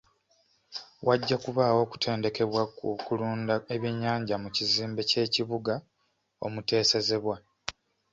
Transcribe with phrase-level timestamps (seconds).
[1.07, 5.75] Wajja kubaawo okutendekebwa ku kulunda ebyennyanja mu kizimbe ky'ekibuga
[6.45, 7.35] omuteesezebwa.